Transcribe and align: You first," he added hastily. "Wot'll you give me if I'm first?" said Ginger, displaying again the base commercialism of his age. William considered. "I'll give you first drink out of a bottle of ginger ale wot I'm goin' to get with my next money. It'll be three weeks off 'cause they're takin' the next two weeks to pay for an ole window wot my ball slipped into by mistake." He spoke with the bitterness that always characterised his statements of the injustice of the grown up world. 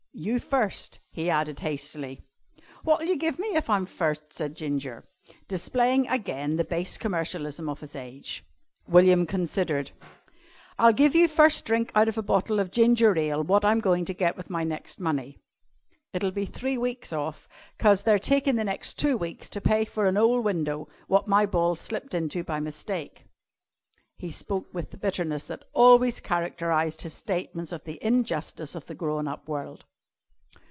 You 0.13 0.39
first," 0.41 0.99
he 1.09 1.29
added 1.29 1.61
hastily. 1.61 2.19
"Wot'll 2.83 3.05
you 3.07 3.15
give 3.15 3.39
me 3.39 3.55
if 3.55 3.69
I'm 3.69 3.85
first?" 3.85 4.33
said 4.33 4.55
Ginger, 4.57 5.05
displaying 5.47 6.05
again 6.09 6.57
the 6.57 6.65
base 6.65 6.97
commercialism 6.97 7.69
of 7.69 7.79
his 7.79 7.95
age. 7.95 8.43
William 8.85 9.25
considered. 9.25 9.91
"I'll 10.77 10.91
give 10.93 11.15
you 11.15 11.29
first 11.29 11.63
drink 11.65 11.93
out 11.95 12.09
of 12.09 12.17
a 12.17 12.21
bottle 12.21 12.59
of 12.59 12.71
ginger 12.71 13.17
ale 13.17 13.41
wot 13.41 13.63
I'm 13.63 13.79
goin' 13.79 14.03
to 14.03 14.13
get 14.13 14.35
with 14.35 14.49
my 14.49 14.65
next 14.65 14.99
money. 14.99 15.39
It'll 16.11 16.31
be 16.31 16.45
three 16.45 16.77
weeks 16.77 17.13
off 17.13 17.47
'cause 17.79 18.03
they're 18.03 18.19
takin' 18.19 18.57
the 18.57 18.65
next 18.65 18.99
two 18.99 19.15
weeks 19.17 19.49
to 19.49 19.61
pay 19.61 19.85
for 19.85 20.05
an 20.05 20.17
ole 20.17 20.41
window 20.41 20.89
wot 21.07 21.27
my 21.29 21.45
ball 21.45 21.75
slipped 21.77 22.13
into 22.13 22.43
by 22.43 22.59
mistake." 22.59 23.23
He 24.17 24.29
spoke 24.29 24.71
with 24.73 24.89
the 24.89 24.97
bitterness 24.97 25.45
that 25.47 25.63
always 25.73 26.19
characterised 26.19 27.01
his 27.03 27.13
statements 27.13 27.71
of 27.71 27.85
the 27.85 27.97
injustice 28.05 28.75
of 28.75 28.85
the 28.87 28.93
grown 28.93 29.25
up 29.27 29.47
world. 29.47 29.85